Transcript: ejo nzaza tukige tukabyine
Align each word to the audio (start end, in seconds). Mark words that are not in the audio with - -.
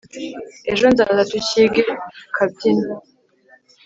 ejo 0.71 0.85
nzaza 0.93 1.21
tukige 1.31 1.83
tukabyine 2.23 2.87